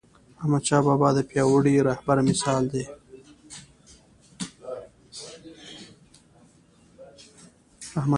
احمدشاه 0.41 0.81
بابا 0.87 1.09
د 1.13 1.19
پیاوړي 1.29 1.75
رهبر 1.89 2.17
مثال 2.29 2.63
دی.. 2.71 2.83